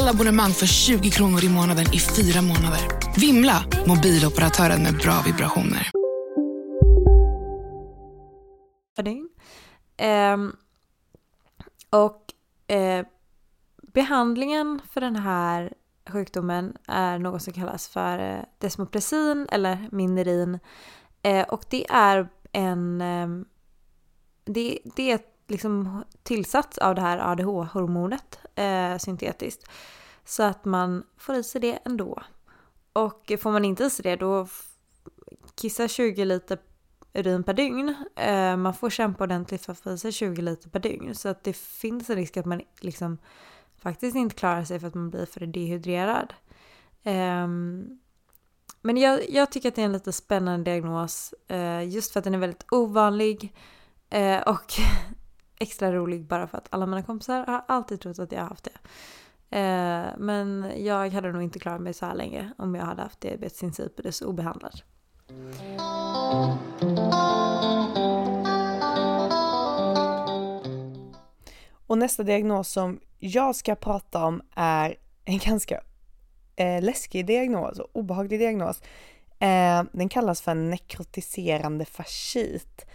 Alla 0.00 0.10
abonnemang 0.10 0.50
för 0.50 0.66
20 0.66 1.10
kronor 1.10 1.44
i 1.44 1.48
månaden 1.48 1.84
i 1.94 1.98
fyra 1.98 2.42
månader. 2.42 2.80
Vimla! 3.20 3.64
Mobiloperatören 3.86 4.82
med 4.82 4.94
bra 4.94 5.22
vibrationer. 5.26 5.90
Um, 10.32 10.56
och 11.90 12.32
eh, 12.74 13.06
behandlingen 13.92 14.80
för 14.90 15.00
den 15.00 15.16
här 15.16 15.72
sjukdomen 16.10 16.76
är 16.88 17.18
något 17.18 17.42
som 17.42 17.52
kallas 17.52 17.88
för 17.88 18.18
eh, 18.18 18.44
desmopressin 18.58 19.48
eller 19.52 19.88
Minerin. 19.92 20.58
Eh, 21.22 21.48
och 21.48 21.64
det 21.70 21.90
är 21.90 22.28
en... 22.52 23.00
Eh, 23.00 23.28
det, 24.44 24.78
det 24.96 25.10
är 25.10 25.14
ett 25.14 25.39
liksom 25.50 26.04
tillsats 26.22 26.78
av 26.78 26.94
det 26.94 27.00
här 27.00 27.18
ADH-hormonet 27.18 28.38
eh, 28.54 28.98
syntetiskt. 28.98 29.70
Så 30.24 30.42
att 30.42 30.64
man 30.64 31.02
får 31.16 31.34
i 31.34 31.42
sig 31.42 31.60
det 31.60 31.78
ändå. 31.84 32.22
Och 32.92 33.32
får 33.38 33.52
man 33.52 33.64
inte 33.64 33.84
i 33.84 33.90
sig 33.90 34.02
det 34.02 34.16
då 34.16 34.46
kissar 35.54 35.88
20 35.88 36.24
liter 36.24 36.58
urin 37.12 37.42
per 37.42 37.54
dygn. 37.54 37.94
Eh, 38.16 38.56
man 38.56 38.74
får 38.74 38.90
kämpa 38.90 39.24
ordentligt 39.24 39.64
för 39.64 39.72
att 39.72 39.80
få 39.80 39.90
i 39.90 39.98
sig 39.98 40.12
20 40.12 40.42
liter 40.42 40.70
per 40.70 40.80
dygn. 40.80 41.14
Så 41.14 41.28
att 41.28 41.44
det 41.44 41.56
finns 41.56 42.10
en 42.10 42.16
risk 42.16 42.36
att 42.36 42.46
man 42.46 42.62
liksom 42.80 43.18
faktiskt 43.78 44.16
inte 44.16 44.36
klarar 44.36 44.64
sig 44.64 44.80
för 44.80 44.86
att 44.86 44.94
man 44.94 45.10
blir 45.10 45.26
för 45.26 45.46
dehydrerad. 45.46 46.34
Eh, 47.02 47.48
men 48.82 48.96
jag, 48.96 49.30
jag, 49.30 49.52
tycker 49.52 49.68
att 49.68 49.74
det 49.74 49.82
är 49.82 49.86
en 49.86 49.92
lite 49.92 50.12
spännande 50.12 50.70
diagnos 50.70 51.34
eh, 51.48 51.88
just 51.88 52.12
för 52.12 52.18
att 52.18 52.24
den 52.24 52.34
är 52.34 52.38
väldigt 52.38 52.66
ovanlig 52.70 53.54
eh, 54.10 54.40
och 54.40 54.72
extra 55.60 55.92
rolig 55.92 56.24
bara 56.24 56.46
för 56.46 56.58
att 56.58 56.68
alla 56.70 56.86
mina 56.86 57.02
kompisar 57.02 57.46
har 57.46 57.64
alltid 57.68 58.00
trott 58.00 58.18
att 58.18 58.32
jag 58.32 58.40
har 58.40 58.48
haft 58.48 58.64
det. 58.64 58.78
Eh, 59.58 60.06
men 60.18 60.72
jag 60.76 61.10
hade 61.10 61.32
nog 61.32 61.42
inte 61.42 61.58
klarat 61.58 61.80
mig 61.80 61.94
så 61.94 62.06
här 62.06 62.14
länge 62.14 62.52
om 62.58 62.74
jag 62.74 62.84
hade 62.84 63.02
haft 63.02 63.20
diabetes 63.20 63.62
insipidus 63.62 64.22
obehandlad. 64.22 64.82
Och 71.86 71.98
nästa 71.98 72.22
diagnos 72.22 72.68
som 72.68 73.00
jag 73.18 73.56
ska 73.56 73.74
prata 73.74 74.24
om 74.24 74.42
är 74.54 74.96
en 75.24 75.38
ganska 75.38 75.80
eh, 76.56 76.82
läskig 76.82 77.26
diagnos 77.26 77.78
och 77.78 77.90
obehaglig 77.92 78.40
diagnos. 78.40 78.82
Eh, 79.38 79.82
den 79.92 80.08
kallas 80.08 80.42
för 80.42 80.54
nekrotiserande 80.54 81.84
fascit 81.84 82.86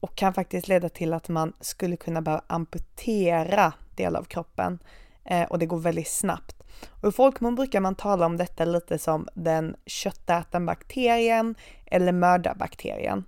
och 0.00 0.16
kan 0.16 0.34
faktiskt 0.34 0.68
leda 0.68 0.88
till 0.88 1.12
att 1.12 1.28
man 1.28 1.52
skulle 1.60 1.96
kunna 1.96 2.22
behöva 2.22 2.42
amputera 2.46 3.72
delar 3.94 4.20
av 4.20 4.24
kroppen 4.24 4.78
eh, 5.24 5.42
och 5.42 5.58
det 5.58 5.66
går 5.66 5.78
väldigt 5.78 6.10
snabbt. 6.10 6.56
Och 7.00 7.08
i 7.08 7.12
folkmun 7.12 7.54
brukar 7.54 7.80
man 7.80 7.94
tala 7.94 8.26
om 8.26 8.36
detta 8.36 8.64
lite 8.64 8.98
som 8.98 9.28
den 9.34 9.76
köttätande 9.86 10.66
bakterien 10.66 11.54
eller 11.86 12.12
mördarbakterien. 12.12 13.24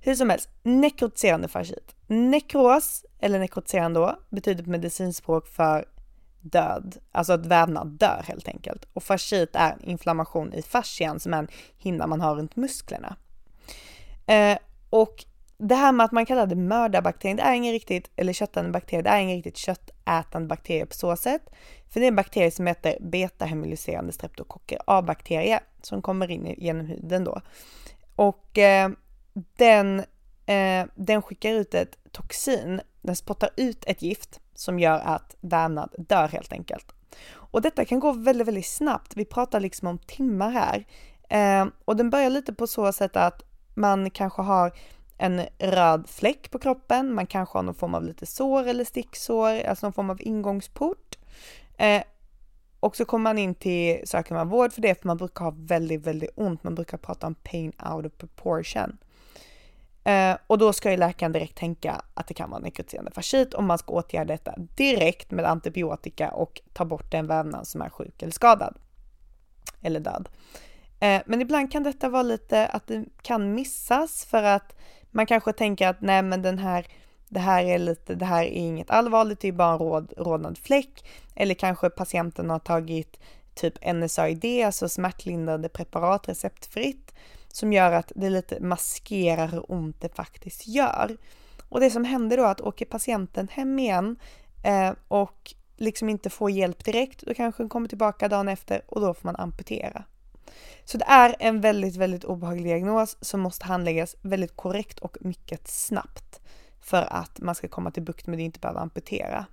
Hur 0.00 0.14
som 0.14 0.30
helst, 0.30 0.48
nekrotiserande 0.62 1.48
fascit. 1.48 1.94
Nekros, 2.06 3.04
eller 3.18 3.38
nekrotiserande 3.38 4.00
då, 4.00 4.18
betyder 4.28 4.64
på 4.64 4.70
medicinspråk 4.70 5.46
för 5.46 5.84
död, 6.40 6.96
alltså 7.12 7.32
att 7.32 7.46
vävnad 7.46 7.86
dör 7.86 8.24
helt 8.28 8.48
enkelt. 8.48 8.84
Och 8.92 9.02
fascit 9.02 9.50
är 9.52 9.76
inflammation 9.82 10.52
i 10.52 10.62
fascian 10.62 11.20
som 11.20 11.34
är 11.34 11.38
en 11.38 11.48
hinna 11.78 12.06
man 12.06 12.20
har 12.20 12.34
runt 12.34 12.56
musklerna. 12.56 13.16
Eh, 14.26 14.58
och 14.90 15.24
det 15.60 15.74
här 15.74 15.92
med 15.92 16.04
att 16.04 16.12
man 16.12 16.26
kallar 16.26 16.46
det 16.46 16.56
mördarbakterien, 16.56 17.36
det 17.36 17.42
är 17.42 17.54
ingen 17.54 17.72
riktigt, 17.72 18.10
eller 18.16 18.32
köttätande 18.32 18.70
bakterie, 18.70 19.02
det 19.02 19.10
är 19.10 19.20
ingen 19.20 19.36
riktigt 19.36 19.56
köttätande 19.56 20.48
bakterie 20.48 20.86
på 20.86 20.94
så 20.94 21.16
sätt. 21.16 21.42
För 21.90 22.00
det 22.00 22.06
är 22.06 22.08
en 22.08 22.16
bakterie 22.16 22.50
som 22.50 22.66
heter 22.66 22.98
beta-hemolyserande 23.00 24.12
streptokocker 24.12 24.78
A-bakterie 24.86 25.60
som 25.82 26.02
kommer 26.02 26.30
in 26.30 26.54
genom 26.58 26.86
huden 26.86 27.24
då. 27.24 27.40
Och 28.16 28.58
eh, 28.58 28.90
den, 29.56 29.98
eh, 30.46 30.86
den 30.94 31.22
skickar 31.22 31.50
ut 31.50 31.74
ett 31.74 31.98
toxin, 32.12 32.80
den 33.02 33.16
spottar 33.16 33.50
ut 33.56 33.84
ett 33.86 34.02
gift 34.02 34.40
som 34.54 34.78
gör 34.78 34.98
att 34.98 35.36
vävnad 35.40 35.94
dör 35.98 36.28
helt 36.28 36.52
enkelt. 36.52 36.92
Och 37.32 37.62
detta 37.62 37.84
kan 37.84 38.00
gå 38.00 38.12
väldigt, 38.12 38.46
väldigt 38.46 38.66
snabbt. 38.66 39.16
Vi 39.16 39.24
pratar 39.24 39.60
liksom 39.60 39.88
om 39.88 39.98
timmar 39.98 40.50
här. 40.50 40.86
Eh, 41.28 41.68
och 41.84 41.96
den 41.96 42.10
börjar 42.10 42.30
lite 42.30 42.52
på 42.52 42.66
så 42.66 42.92
sätt 42.92 43.16
att 43.16 43.42
man 43.74 44.10
kanske 44.10 44.42
har 44.42 44.72
en 45.20 45.42
röd 45.58 46.08
fläck 46.08 46.50
på 46.50 46.58
kroppen, 46.58 47.14
man 47.14 47.26
kanske 47.26 47.58
har 47.58 47.62
någon 47.62 47.74
form 47.74 47.94
av 47.94 48.04
lite 48.04 48.26
sår 48.26 48.68
eller 48.68 48.84
sticksår, 48.84 49.60
alltså 49.60 49.86
någon 49.86 49.92
form 49.92 50.10
av 50.10 50.22
ingångsport. 50.22 51.18
Eh, 51.78 52.02
och 52.80 52.96
så 52.96 53.04
kommer 53.04 53.22
man 53.22 53.38
in 53.38 53.54
till, 53.54 54.08
söker 54.08 54.34
man 54.34 54.48
vård 54.48 54.72
för 54.72 54.82
det, 54.82 54.94
för 55.00 55.06
man 55.06 55.16
brukar 55.16 55.44
ha 55.44 55.54
väldigt, 55.56 56.06
väldigt 56.06 56.30
ont. 56.34 56.64
Man 56.64 56.74
brukar 56.74 56.98
prata 56.98 57.26
om 57.26 57.34
pain 57.34 57.72
out 57.92 58.06
of 58.06 58.12
proportion. 58.18 58.98
Eh, 60.04 60.36
och 60.46 60.58
då 60.58 60.72
ska 60.72 60.90
ju 60.90 60.96
läkaren 60.96 61.32
direkt 61.32 61.56
tänka 61.56 62.02
att 62.14 62.26
det 62.26 62.34
kan 62.34 62.50
vara 62.50 62.60
nekrotiserande 62.60 63.10
fascit 63.10 63.54
och 63.54 63.64
man 63.64 63.78
ska 63.78 63.92
åtgärda 63.92 64.32
detta 64.32 64.54
direkt 64.56 65.30
med 65.30 65.44
antibiotika 65.44 66.30
och 66.30 66.60
ta 66.72 66.84
bort 66.84 67.10
den 67.10 67.26
vävnad 67.26 67.66
som 67.66 67.82
är 67.82 67.90
sjuk 67.90 68.22
eller 68.22 68.32
skadad. 68.32 68.76
Eller 69.82 70.00
död. 70.00 70.28
Eh, 71.00 71.22
men 71.26 71.40
ibland 71.40 71.72
kan 71.72 71.82
detta 71.82 72.08
vara 72.08 72.22
lite 72.22 72.66
att 72.66 72.86
det 72.86 73.04
kan 73.22 73.54
missas 73.54 74.24
för 74.24 74.42
att 74.42 74.76
man 75.10 75.26
kanske 75.26 75.52
tänker 75.52 75.88
att 75.88 76.00
nej 76.00 76.22
men 76.22 76.42
den 76.42 76.58
här, 76.58 76.86
det 77.28 77.40
här 77.40 77.64
är 77.64 77.78
lite, 77.78 78.14
det 78.14 78.24
här 78.24 78.42
är 78.42 78.50
inget 78.50 78.90
allvarligt, 78.90 79.40
det 79.40 79.48
är 79.48 79.52
bara 79.52 79.72
en 79.72 79.78
råd, 79.78 80.12
rodnad 80.16 80.58
fläck. 80.58 81.08
Eller 81.34 81.54
kanske 81.54 81.90
patienten 81.90 82.50
har 82.50 82.58
tagit 82.58 83.20
typ 83.54 83.92
NSAID, 83.94 84.64
alltså 84.64 84.88
smärtlindrande 84.88 85.68
preparat 85.68 86.28
receptfritt, 86.28 87.14
som 87.48 87.72
gör 87.72 87.92
att 87.92 88.12
det 88.16 88.30
lite 88.30 88.60
maskerar 88.60 89.48
hur 89.48 89.72
ont 89.72 90.00
det 90.00 90.14
faktiskt 90.14 90.68
gör. 90.68 91.16
Och 91.68 91.80
det 91.80 91.90
som 91.90 92.04
händer 92.04 92.36
då 92.36 92.44
är 92.44 92.50
att 92.50 92.60
åker 92.60 92.86
patienten 92.86 93.48
hem 93.48 93.78
igen 93.78 94.16
eh, 94.64 94.92
och 95.08 95.54
liksom 95.76 96.08
inte 96.08 96.30
får 96.30 96.50
hjälp 96.50 96.84
direkt, 96.84 97.26
då 97.26 97.34
kanske 97.34 97.62
den 97.62 97.68
kommer 97.68 97.88
tillbaka 97.88 98.28
dagen 98.28 98.48
efter 98.48 98.82
och 98.86 99.00
då 99.00 99.14
får 99.14 99.28
man 99.28 99.36
amputera. 99.36 100.04
Så 100.84 100.98
det 100.98 101.04
är 101.04 101.36
en 101.38 101.60
väldigt, 101.60 101.96
väldigt 101.96 102.24
obehaglig 102.24 102.64
diagnos 102.64 103.16
som 103.20 103.40
måste 103.40 103.66
handläggas 103.66 104.16
väldigt 104.22 104.56
korrekt 104.56 104.98
och 104.98 105.16
mycket 105.20 105.68
snabbt 105.68 106.40
för 106.80 107.02
att 107.02 107.40
man 107.40 107.54
ska 107.54 107.68
komma 107.68 107.90
till 107.90 108.02
bukt 108.02 108.26
med 108.26 108.38
det 108.38 108.42
och 108.42 108.46
inte 108.46 108.60
behöva 108.60 108.80
amputera. 108.80 109.46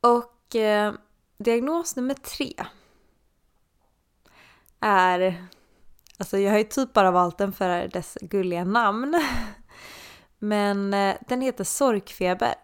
Och 0.00 0.56
eh, 0.56 0.92
diagnos 1.38 1.96
nummer 1.96 2.14
tre 2.14 2.52
är... 4.80 5.46
Alltså 6.18 6.38
jag 6.38 6.50
har 6.50 6.58
ju 6.58 6.64
typ 6.64 6.92
bara 6.92 7.10
valt 7.10 7.38
den 7.38 7.52
för 7.52 7.88
dess 7.88 8.18
gulliga 8.20 8.64
namn. 8.64 9.22
Men 10.38 10.94
eh, 10.94 11.16
den 11.28 11.40
heter 11.40 11.64
sorkfeber. 11.64 12.54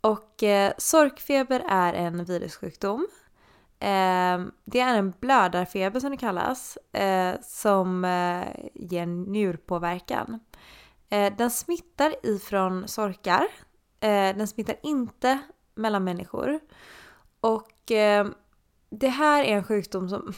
Och 0.00 0.42
eh, 0.42 0.72
sorkfeber 0.78 1.64
är 1.68 1.94
en 1.94 2.24
virussjukdom. 2.24 3.08
Eh, 3.78 4.40
det 4.64 4.80
är 4.80 4.98
en 4.98 5.12
blödarfeber 5.20 6.00
som 6.00 6.10
det 6.10 6.16
kallas. 6.16 6.76
Eh, 6.92 7.34
som 7.42 8.04
eh, 8.04 8.68
ger 8.74 9.06
njurpåverkan. 9.06 10.40
Eh, 11.10 11.36
den 11.36 11.50
smittar 11.50 12.14
ifrån 12.22 12.88
sorkar. 12.88 13.46
Eh, 14.00 14.36
den 14.36 14.48
smittar 14.48 14.76
inte 14.82 15.38
mellan 15.74 16.04
människor. 16.04 16.60
Och 17.44 17.92
eh, 17.92 18.26
det 18.90 19.08
här 19.08 19.44
är 19.44 19.56
en 19.56 19.64
sjukdom 19.64 20.08
som... 20.08 20.32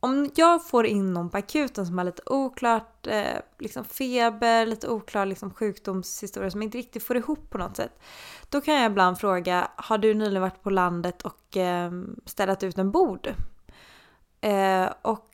Om 0.00 0.30
jag 0.34 0.68
får 0.68 0.86
in 0.86 1.12
någon 1.12 1.30
på 1.30 1.36
akuten 1.36 1.86
som 1.86 1.98
har 1.98 2.04
lite 2.04 2.22
oklart 2.26 3.06
eh, 3.06 3.40
liksom 3.58 3.84
feber, 3.84 4.66
lite 4.66 4.88
oklar 4.88 5.26
liksom, 5.26 5.50
sjukdomshistoria 5.50 6.50
som 6.50 6.62
inte 6.62 6.78
riktigt 6.78 7.02
får 7.02 7.16
ihop 7.16 7.50
på 7.50 7.58
något 7.58 7.76
sätt. 7.76 8.00
Då 8.48 8.60
kan 8.60 8.74
jag 8.74 8.90
ibland 8.90 9.18
fråga, 9.18 9.70
har 9.76 9.98
du 9.98 10.14
nyligen 10.14 10.42
varit 10.42 10.62
på 10.62 10.70
landet 10.70 11.22
och 11.22 11.56
eh, 11.56 11.90
städat 12.24 12.62
ut 12.62 12.78
en 12.78 12.90
bord? 12.90 13.34
Eh, 14.40 14.88
och 15.02 15.30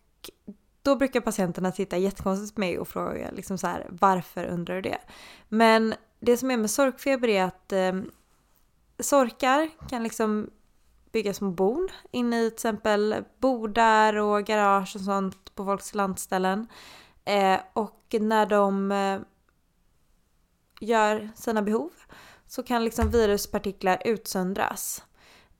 då 0.82 0.96
brukar 0.96 1.20
patienterna 1.20 1.72
titta 1.72 1.96
jättekonstigt 1.96 2.54
på 2.54 2.60
mig 2.60 2.78
och 2.78 2.88
fråga 2.88 3.30
liksom 3.30 3.58
så 3.58 3.66
här, 3.66 3.86
varför 3.90 4.44
undrar 4.44 4.74
du 4.74 4.82
det? 4.82 4.98
Men 5.48 5.94
det 6.20 6.36
som 6.36 6.50
är 6.50 6.56
med 6.56 6.70
sorkfeber 6.70 7.28
är 7.28 7.44
att 7.44 7.72
eh, 7.72 7.92
sorkar 8.98 9.70
kan 9.88 10.02
liksom 10.02 10.50
bygga 11.12 11.34
små 11.34 11.50
bon 11.50 11.88
inne 12.10 12.40
i 12.40 12.50
till 12.50 12.54
exempel 12.54 13.24
bodar 13.38 14.16
och 14.16 14.44
garage 14.44 14.96
och 14.96 15.02
sånt 15.02 15.54
på 15.54 15.64
folks 15.64 15.94
landställen. 15.94 16.66
Eh, 17.24 17.60
och 17.72 18.14
när 18.20 18.46
de 18.46 18.92
eh, 18.92 19.20
gör 20.80 21.30
sina 21.34 21.62
behov 21.62 21.90
så 22.46 22.62
kan 22.62 22.84
liksom 22.84 23.10
viruspartiklar 23.10 24.02
utsöndras. 24.04 25.04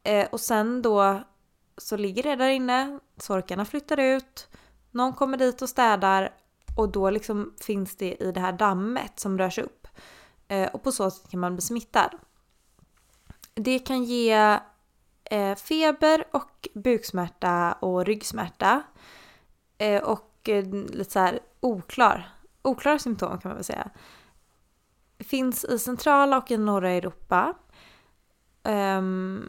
Eh, 0.02 0.28
och 0.32 0.40
sen 0.40 0.82
då 0.82 1.22
så 1.76 1.96
ligger 1.96 2.22
det 2.22 2.36
där 2.36 2.48
inne, 2.48 2.98
sorkarna 3.16 3.64
flyttar 3.64 4.00
ut, 4.00 4.48
någon 4.90 5.12
kommer 5.12 5.38
dit 5.38 5.62
och 5.62 5.68
städar 5.68 6.34
och 6.76 6.92
då 6.92 7.10
liksom 7.10 7.54
finns 7.60 7.96
det 7.96 8.22
i 8.22 8.32
det 8.32 8.40
här 8.40 8.52
dammet 8.52 9.20
som 9.20 9.38
rörs 9.38 9.58
upp. 9.58 9.88
Eh, 10.48 10.68
och 10.68 10.82
på 10.82 10.92
så 10.92 11.10
sätt 11.10 11.30
kan 11.30 11.40
man 11.40 11.54
bli 11.54 11.62
smittad. 11.62 12.10
Det 13.54 13.78
kan 13.78 14.04
ge 14.04 14.58
eh, 15.32 15.54
feber 15.54 16.24
och 16.30 16.68
buksmärta 16.74 17.72
och 17.72 18.04
ryggsmärta. 18.04 18.82
Eh, 19.78 20.02
och 20.02 20.48
eh, 20.48 20.64
lite 20.72 21.10
så 21.10 21.18
här 21.18 21.40
oklar, 21.60 22.28
oklara 22.62 22.98
symptom 22.98 23.38
kan 23.40 23.48
man 23.48 23.56
väl 23.56 23.64
säga. 23.64 23.90
Finns 25.18 25.64
i 25.64 25.78
centrala 25.78 26.38
och 26.38 26.50
i 26.50 26.56
norra 26.56 26.90
Europa. 26.90 27.54
Ehm, 28.62 29.48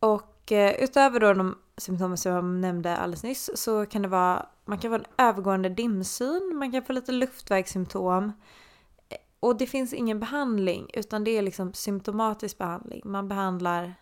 och 0.00 0.52
eh, 0.52 0.74
utöver 0.82 1.20
då 1.20 1.34
de 1.34 1.58
symptomen 1.76 2.16
som 2.16 2.32
jag 2.32 2.44
nämnde 2.44 2.96
alldeles 2.96 3.22
nyss 3.22 3.50
så 3.54 3.86
kan 3.86 4.02
det 4.02 4.08
vara, 4.08 4.46
man 4.64 4.78
kan 4.78 4.90
få 4.90 4.94
en 4.94 5.26
övergående 5.28 5.68
dimsyn, 5.68 6.56
man 6.56 6.72
kan 6.72 6.84
få 6.84 6.92
lite 6.92 7.12
luftvägssymptom 7.12 8.32
eh, 9.08 9.16
och 9.40 9.58
det 9.58 9.66
finns 9.66 9.92
ingen 9.92 10.20
behandling 10.20 10.90
utan 10.94 11.24
det 11.24 11.30
är 11.30 11.42
liksom 11.42 11.72
symptomatisk 11.72 12.58
behandling. 12.58 13.02
Man 13.04 13.28
behandlar 13.28 13.94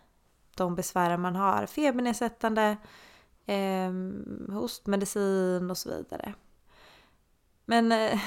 de 0.57 0.75
besvären 0.75 1.21
man 1.21 1.37
har. 1.37 1.66
Febernedsättande, 1.66 2.77
eh, 3.47 3.92
hostmedicin 4.55 5.71
och 5.71 5.79
så 5.79 5.88
vidare. 5.90 6.35
Men 7.64 7.92
eh, 7.92 8.21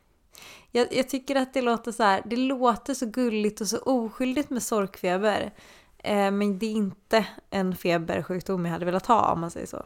jag, 0.70 0.92
jag, 0.92 1.08
tycker 1.08 1.36
att 1.36 1.54
det 1.54 1.62
låter 1.62 1.92
så 1.92 2.02
här, 2.02 2.22
det 2.26 2.36
låter 2.36 2.94
så 2.94 3.06
gulligt 3.06 3.60
och 3.60 3.68
så 3.68 3.78
oskyldigt 3.78 4.50
med 4.50 4.62
sorkfeber. 4.62 5.52
Eh, 5.98 6.30
men 6.30 6.58
det 6.58 6.66
är 6.66 6.70
inte 6.70 7.26
en 7.50 7.76
febersjukdom 7.76 8.64
jag 8.64 8.72
hade 8.72 8.84
velat 8.84 9.06
ha 9.06 9.32
om 9.32 9.40
man 9.40 9.50
säger 9.50 9.66
så. 9.66 9.82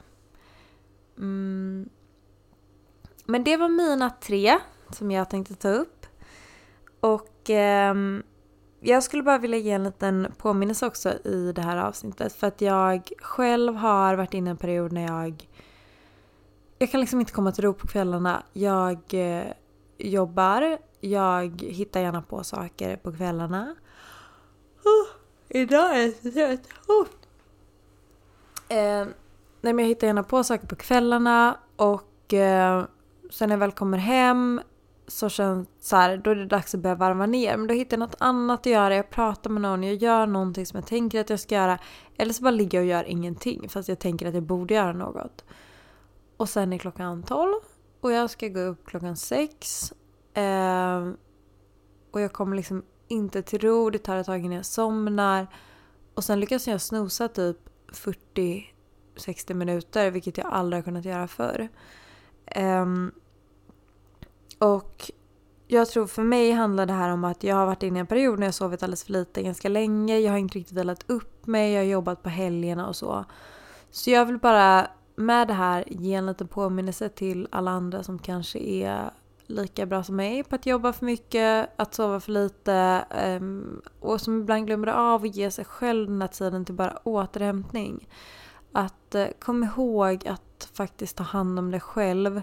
Mm. 1.19 1.89
Men 3.25 3.45
det 3.45 3.57
var 3.57 3.69
mina 3.69 4.11
tre 4.11 4.59
som 4.91 5.11
jag 5.11 5.31
tänkte 5.31 5.55
ta 5.55 5.69
upp. 5.69 6.07
Och 7.01 7.51
eh, 7.51 7.95
jag 8.83 9.03
skulle 9.03 9.23
bara 9.23 9.39
vilja 9.39 9.59
ge 9.59 9.71
en 9.71 9.85
liten 9.85 10.33
påminnelse 10.39 10.87
också 10.87 11.13
i 11.13 11.53
det 11.55 11.63
här 11.63 11.77
avsnittet. 11.77 12.33
För 12.33 12.47
att 12.47 12.61
jag 12.61 13.11
själv 13.19 13.75
har 13.75 14.15
varit 14.15 14.35
inne 14.35 14.51
i 14.51 14.51
en 14.51 14.57
period 14.57 14.93
när 14.93 15.07
jag... 15.07 15.49
Jag 16.79 16.91
kan 16.91 17.01
liksom 17.01 17.21
inte 17.21 17.33
komma 17.33 17.53
till 17.53 17.65
ro 17.65 17.75
på 17.75 17.87
kvällarna. 17.87 18.43
Jag 18.53 18.99
eh, 19.11 19.45
jobbar, 19.99 20.79
jag 21.01 21.63
hittar 21.63 22.01
gärna 22.01 22.23
på 22.23 22.45
saker 22.45 22.97
på 22.97 23.13
kvällarna. 23.13 23.75
Oh, 24.85 25.09
idag 25.49 25.97
är 25.97 26.03
jag 26.03 26.15
så 26.15 26.31
trött. 26.31 26.69
Oh. 26.89 27.07
Eh, 28.77 29.07
nej 29.61 29.73
men 29.73 29.79
jag 29.79 29.87
hittar 29.87 30.07
gärna 30.07 30.23
på 30.23 30.45
saker 30.45 30.67
på 30.67 30.77
kvällarna 30.77 31.59
och 31.77 32.35
eh, 32.35 32.85
sen 33.31 33.49
när 33.49 33.57
jag 33.57 33.61
väl 33.61 33.73
kommer 33.73 33.99
hem 33.99 34.61
så 35.07 35.29
känns 35.29 35.69
så 35.81 35.97
här, 35.97 36.17
då 36.17 36.31
är 36.31 36.35
det 36.35 36.47
dags 36.47 36.75
att 36.75 36.81
börja 36.81 36.95
varva 36.95 37.27
ner. 37.27 37.57
Men 37.57 37.67
då 37.67 37.75
hittar 37.75 37.97
jag 37.97 38.01
något 38.01 38.17
annat 38.19 38.61
att 38.61 38.67
göra. 38.67 38.97
Jag 38.97 39.11
pratar 39.11 39.51
med 39.51 39.63
någon, 39.63 39.83
jag 39.83 39.95
gör 39.95 40.27
någonting 40.27 40.67
som 40.67 40.77
jag 40.77 40.87
tänker 40.87 41.21
att 41.21 41.31
jag 41.31 41.41
ska 41.41 41.55
göra. 41.55 41.79
Eller 42.17 42.33
så 42.33 42.43
bara 42.43 42.51
ligger 42.51 42.79
jag 42.79 42.85
och 42.85 42.89
gör 42.89 43.05
ingenting 43.05 43.69
fast 43.69 43.89
jag 43.89 43.99
tänker 43.99 44.27
att 44.27 44.35
jag 44.35 44.43
borde 44.43 44.75
göra 44.75 44.93
något. 44.93 45.45
Och 46.37 46.49
sen 46.49 46.73
är 46.73 46.79
klockan 46.79 47.23
12 47.23 47.55
och 48.01 48.13
jag 48.13 48.31
ska 48.31 48.49
gå 48.49 48.61
upp 48.61 48.87
klockan 48.87 49.17
6. 49.17 49.93
Eh, 50.35 51.11
och 52.11 52.21
jag 52.21 52.33
kommer 52.33 52.57
liksom 52.57 52.83
inte 53.09 53.43
till 53.43 53.61
ro, 53.61 53.91
det 53.91 53.99
tar 53.99 54.17
ett 54.17 54.27
tag 54.27 54.39
innan 54.39 54.53
jag 54.57 54.67
somnar. 54.67 55.47
Och 56.15 56.25
sen 56.25 56.41
lyckas 56.41 56.69
jag 56.69 56.81
snosa 56.81 57.29
typ 57.29 57.57
40-60 57.93 59.55
minuter 59.55 60.11
vilket 60.11 60.39
jag 60.39 60.47
aldrig 60.47 60.79
har 60.79 60.85
kunnat 60.85 61.05
göra 61.05 61.29
förr. 61.29 61.69
Eh, 62.47 62.87
och 64.63 65.11
jag 65.67 65.89
tror 65.89 66.07
för 66.07 66.23
mig 66.23 66.53
handlar 66.53 66.87
det 66.87 66.93
här 66.93 67.11
om 67.11 67.25
att 67.25 67.45
jag 67.45 67.57
har 67.57 67.67
varit 67.67 67.83
inne 67.83 67.99
i 67.99 68.01
en 68.01 68.07
period 68.07 68.39
när 68.39 68.47
jag 68.47 68.55
sovit 68.55 68.83
alldeles 68.83 69.05
för 69.05 69.13
lite 69.13 69.43
ganska 69.43 69.69
länge. 69.69 70.19
Jag 70.19 70.31
har 70.31 70.39
inte 70.39 70.59
riktigt 70.59 70.79
vilat 70.79 71.05
upp 71.07 71.47
mig, 71.47 71.73
jag 71.73 71.81
har 71.81 71.87
jobbat 71.87 72.23
på 72.23 72.29
helgerna 72.29 72.89
och 72.89 72.97
så. 72.97 73.25
Så 73.91 74.11
jag 74.11 74.27
vill 74.27 74.39
bara 74.39 74.87
med 75.17 75.49
det 75.49 75.55
här 75.55 75.85
ge 75.87 76.15
en 76.15 76.27
liten 76.27 76.49
påminnelse 76.49 77.09
till 77.09 77.49
alla 77.51 77.71
andra 77.71 78.03
som 78.03 78.19
kanske 78.19 78.59
är 78.59 79.11
lika 79.47 79.87
bra 79.87 80.03
som 80.03 80.17
mig 80.17 80.45
på 80.45 80.55
att 80.55 80.67
jobba 80.67 80.93
för 80.93 81.07
mycket, 81.07 81.71
att 81.77 81.95
sova 81.95 82.21
för 82.21 82.33
lite 82.33 82.75
ehm, 83.11 83.83
och 84.01 84.21
som 84.21 84.41
ibland 84.41 84.67
glömmer 84.67 84.87
av 84.87 85.23
att 85.23 85.37
ge 85.37 85.51
sig 85.51 85.65
själv 85.65 86.09
den 86.09 86.23
här 86.23 86.29
tiden 86.29 86.65
till 86.65 86.75
bara 86.75 86.99
återhämtning. 87.05 88.09
Att 88.73 89.15
eh, 89.15 89.27
kom 89.39 89.65
ihåg 89.65 90.29
att 90.29 90.69
faktiskt 90.73 91.17
ta 91.17 91.25
hand 91.25 91.59
om 91.59 91.71
dig 91.71 91.81
själv. 91.81 92.43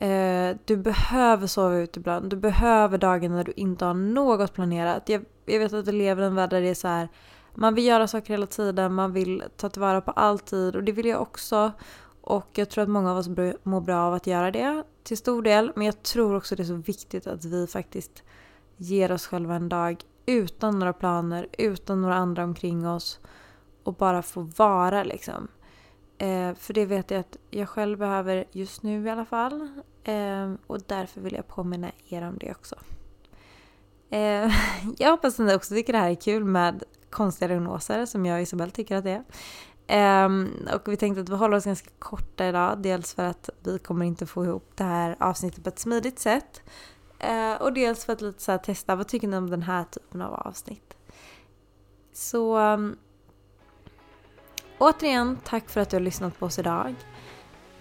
Eh, 0.00 0.56
du 0.64 0.76
behöver 0.76 1.46
sova 1.46 1.76
ut 1.76 1.96
ibland. 1.96 2.30
Du 2.30 2.36
behöver 2.36 2.98
dagar 2.98 3.28
när 3.28 3.44
du 3.44 3.52
inte 3.56 3.84
har 3.84 3.94
något 3.94 4.52
planerat. 4.52 5.08
Jag, 5.08 5.24
jag 5.46 5.58
vet 5.58 5.72
att 5.72 5.88
vi 5.88 5.92
lever 5.92 6.22
i 6.22 6.26
en 6.26 6.34
värld 6.34 6.50
där 6.50 6.60
det 6.60 6.68
är 6.68 6.74
så 6.74 6.88
här. 6.88 7.08
Man 7.54 7.74
vill 7.74 7.84
göra 7.84 8.08
saker 8.08 8.34
hela 8.34 8.46
tiden, 8.46 8.94
man 8.94 9.12
vill 9.12 9.42
ta 9.56 9.68
tillvara 9.68 10.00
på 10.00 10.10
all 10.10 10.38
tid 10.38 10.76
och 10.76 10.84
det 10.84 10.92
vill 10.92 11.06
jag 11.06 11.22
också. 11.22 11.72
Och 12.20 12.48
jag 12.54 12.70
tror 12.70 12.82
att 12.82 12.88
många 12.90 13.10
av 13.10 13.18
oss 13.18 13.28
mår 13.62 13.80
bra 13.80 14.00
av 14.00 14.14
att 14.14 14.26
göra 14.26 14.50
det 14.50 14.84
till 15.02 15.16
stor 15.16 15.42
del. 15.42 15.72
Men 15.76 15.86
jag 15.86 16.02
tror 16.02 16.36
också 16.36 16.56
det 16.56 16.62
är 16.62 16.64
så 16.64 16.74
viktigt 16.74 17.26
att 17.26 17.44
vi 17.44 17.66
faktiskt 17.66 18.22
ger 18.76 19.12
oss 19.12 19.26
själva 19.26 19.54
en 19.54 19.68
dag 19.68 20.04
utan 20.26 20.78
några 20.78 20.92
planer, 20.92 21.46
utan 21.58 22.02
några 22.02 22.14
andra 22.14 22.44
omkring 22.44 22.88
oss 22.88 23.20
och 23.84 23.94
bara 23.94 24.22
få 24.22 24.40
vara 24.40 25.04
liksom. 25.04 25.48
Eh, 26.20 26.54
för 26.54 26.74
det 26.74 26.86
vet 26.86 27.10
jag 27.10 27.20
att 27.20 27.36
jag 27.50 27.68
själv 27.68 27.98
behöver 27.98 28.44
just 28.52 28.82
nu 28.82 29.06
i 29.06 29.10
alla 29.10 29.24
fall. 29.24 29.68
Eh, 30.04 30.52
och 30.66 30.80
därför 30.86 31.20
vill 31.20 31.34
jag 31.34 31.48
påminna 31.48 31.90
er 32.08 32.22
om 32.22 32.38
det 32.38 32.50
också. 32.50 32.76
Eh, 34.10 34.52
jag 34.98 35.10
hoppas 35.10 35.40
att 35.40 35.46
ni 35.46 35.54
också 35.54 35.74
tycker 35.74 35.92
det 35.92 35.98
här 35.98 36.10
är 36.10 36.14
kul 36.14 36.44
med 36.44 36.84
konstiga 37.10 37.48
diagnoser 37.48 38.06
som 38.06 38.26
jag 38.26 38.36
och 38.36 38.42
Isabelle 38.42 38.70
tycker 38.70 38.96
att 38.96 39.04
det 39.04 39.10
är. 39.10 39.24
Um, 40.26 40.68
och 40.74 40.92
vi 40.92 40.96
tänkte 40.96 41.20
att 41.20 41.28
vi 41.28 41.36
håller 41.36 41.56
oss 41.56 41.64
ganska 41.64 41.90
korta 41.98 42.48
idag. 42.48 42.82
Dels 42.82 43.14
för 43.14 43.24
att 43.24 43.50
vi 43.62 43.78
kommer 43.78 44.04
inte 44.04 44.26
få 44.26 44.44
ihop 44.44 44.72
det 44.74 44.84
här 44.84 45.16
avsnittet 45.20 45.64
på 45.64 45.68
ett 45.68 45.78
smidigt 45.78 46.18
sätt. 46.18 46.62
Uh, 47.24 47.62
och 47.62 47.72
dels 47.72 48.04
för 48.04 48.12
att 48.12 48.20
lite 48.20 48.42
så 48.42 48.58
testa, 48.58 48.96
vad 48.96 49.08
tycker 49.08 49.28
ni 49.28 49.36
om 49.36 49.50
den 49.50 49.62
här 49.62 49.84
typen 49.84 50.22
av 50.22 50.34
avsnitt? 50.34 50.96
Så 52.12 52.56
ehm, 52.56 52.96
återigen, 54.80 55.38
tack 55.44 55.70
för 55.70 55.80
att 55.80 55.90
du 55.90 55.96
har 55.96 56.00
lyssnat 56.00 56.38
på 56.38 56.46
oss 56.46 56.58
idag. 56.58 56.94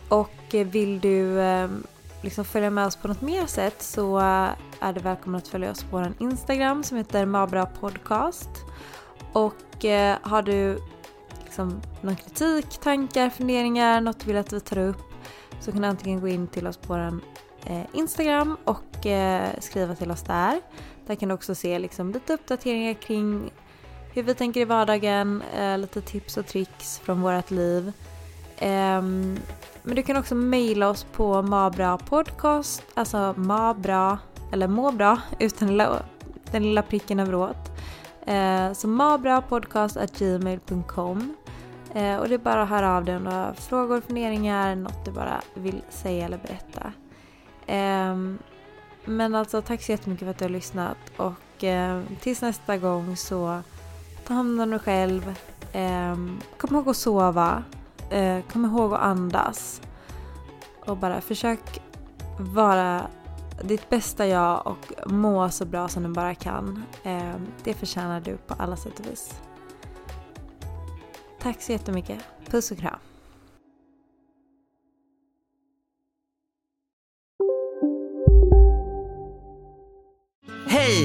Och 0.10 0.56
eh, 0.56 0.68
vill 0.68 1.00
du 1.00 1.42
eh, 1.42 1.70
liksom 2.22 2.46
följa 2.46 2.70
med 2.70 2.86
oss 2.86 2.96
på 2.96 3.08
något 3.08 3.22
mer 3.22 3.46
sätt 3.46 3.82
så 3.82 4.20
eh, 4.20 4.50
är 4.80 4.94
du 4.94 5.00
välkommen 5.00 5.38
att 5.38 5.48
följa 5.48 5.72
oss 5.72 5.84
på 5.84 5.98
vår 5.98 6.14
Instagram 6.20 6.84
som 6.84 6.98
heter 6.98 7.26
Mabra 7.26 7.66
Podcast. 7.66 8.50
Och 9.34 9.56
har 10.22 10.42
du 10.42 10.80
liksom 11.44 11.82
någon 12.02 12.16
kritik, 12.16 12.66
tankar, 12.70 13.30
funderingar, 13.30 14.02
något 14.02 14.20
du 14.20 14.26
vill 14.26 14.38
att 14.38 14.54
vi 14.54 14.60
tar 14.60 14.78
upp 14.78 15.02
så 15.60 15.72
kan 15.72 15.82
du 15.82 15.88
antingen 15.88 16.22
gå 16.22 16.28
in 16.28 16.48
till 16.48 16.68
oss 16.68 16.78
på 16.78 16.94
vår 16.94 17.20
Instagram 17.94 18.58
och 18.64 19.06
skriva 19.60 19.96
till 19.96 20.12
oss 20.12 20.24
där. 20.24 20.62
Där 21.08 21.16
kan 21.16 21.30
du 21.30 21.36
också 21.36 21.56
se 21.56 21.80
liksom, 21.80 22.12
lite 22.12 22.34
uppdateringar 22.34 22.94
kring 22.94 23.52
hur 24.14 24.24
vi 24.24 24.36
tänker 24.36 24.62
i 24.62 24.66
vardagen, 24.66 25.44
eh, 25.56 25.78
lite 25.78 26.02
tips 26.02 26.38
och 26.38 26.48
tricks 26.48 27.00
från 27.00 27.22
vårt 27.22 27.52
liv. 27.52 27.92
Ehm, 28.58 29.40
men 29.84 29.96
du 29.96 30.04
kan 30.04 30.18
också 30.18 30.36
mejla 30.36 30.90
oss 30.90 31.04
på 31.04 31.42
Mabra 31.42 31.98
podcast, 31.98 32.84
alltså 32.94 33.34
Mabra, 33.38 34.20
eller 34.54 34.68
må 34.68 34.92
bra 34.92 35.18
utan 35.40 35.82
den 36.52 36.64
lilla 36.64 36.82
pricken 36.82 37.20
över 37.20 37.36
åt. 37.36 37.72
Eh, 38.26 38.74
så 38.74 38.88
mabrapodcast.gmail.com 38.88 41.36
eh, 41.94 42.18
Och 42.18 42.30
det 42.30 42.36
är 42.36 42.38
bara 42.38 42.62
att 42.62 42.70
höra 42.70 42.98
av 42.98 43.06
dig 43.06 43.16
om 43.16 43.24
du 43.24 43.30
har 43.30 43.54
frågor, 43.54 44.02
funderingar, 44.02 44.76
något 44.76 45.06
du 45.06 45.12
bara 45.12 45.42
vill 45.54 45.82
säga 45.90 46.26
eller 46.26 46.38
berätta. 46.38 46.94
Eh, 47.68 48.16
men 49.06 49.36
alltså 49.36 49.62
tack 49.62 49.82
så 49.82 49.92
jättemycket 49.92 50.26
för 50.26 50.32
att 50.32 50.38
du 50.38 50.46
har 50.46 50.50
lyssnat 50.50 50.98
och 51.18 51.64
eh, 51.64 52.02
tills 52.20 52.42
nästa 52.42 52.78
gång 52.78 53.18
så 53.18 53.62
ta 54.30 54.36
hand 54.36 54.62
om 54.62 54.70
dig 54.70 54.80
själv. 54.80 55.36
Eh, 55.72 56.16
kom 56.58 56.76
ihåg 56.76 56.90
att 56.90 56.98
sova. 56.98 57.64
Eh, 58.10 58.42
kom 58.52 58.66
ihåg 58.66 58.94
att 58.94 59.00
andas. 59.00 59.82
Och 60.86 60.98
bara 60.98 61.22
försök 61.22 61.82
vara 62.40 63.08
ditt 63.64 63.90
bästa 63.90 64.28
jag 64.28 64.68
och 64.68 65.12
må 65.12 65.50
så 65.50 65.66
bra 65.66 65.88
som 65.88 66.04
du 66.04 66.10
bara 66.10 66.36
kan. 66.36 66.84
Eh, 67.04 67.36
det 67.64 67.74
förtjänar 67.74 68.22
du 68.22 68.38
på 68.38 68.54
alla 68.54 68.76
sätt 68.76 69.00
och 69.00 69.06
vis. 69.06 69.42
Tack 71.42 71.62
så 71.62 71.72
jättemycket. 71.72 72.20
Puss 72.46 72.72
och 72.72 72.78
kram. 72.78 73.09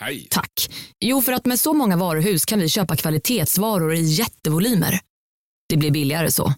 Hej! 0.00 0.26
Tack. 0.30 0.70
Jo, 1.00 1.22
för 1.22 1.32
att 1.32 1.46
med 1.46 1.60
så 1.60 1.72
många 1.72 1.96
varuhus 1.96 2.44
kan 2.44 2.58
vi 2.58 2.68
köpa 2.68 2.96
kvalitetsvaror 2.96 3.94
i 3.94 4.00
jättevolymer. 4.00 5.00
Det 5.68 5.76
blir 5.76 5.90
billigare 5.90 6.30
så. 6.30 6.54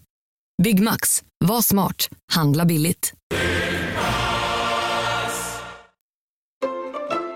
Byggmax. 0.63 1.23
Var 1.45 1.61
smart. 1.61 2.09
Handla 2.31 2.65
billigt. 2.65 3.13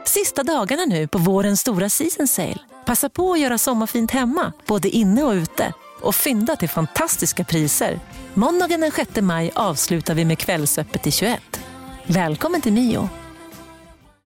Sista 0.06 0.44
dagarna 0.44 0.86
nu 0.86 1.08
på 1.08 1.18
vårens 1.18 1.62
stora 1.62 1.90
season 1.90 2.28
sale. 2.28 2.60
Passa 2.86 3.10
på 3.10 3.34
att 3.34 3.40
göra 3.40 3.58
sommarfint 3.58 4.12
hemma, 4.12 4.54
både 4.68 4.90
inne 4.90 5.24
och 5.24 5.34
ute. 5.34 5.74
Och 6.02 6.16
fynda 6.16 6.56
till 6.56 6.70
fantastiska 6.70 7.44
priser. 7.44 8.00
Måndagen 8.34 8.82
den 8.82 8.92
6 8.92 9.22
maj 9.22 9.52
avslutar 9.56 10.16
vi 10.16 10.26
med 10.26 10.40
Kvällsöppet 10.40 11.08
i 11.08 11.12
21. 11.12 11.42
Välkommen 12.08 12.62
till 12.62 12.74
Mio. 12.74 13.10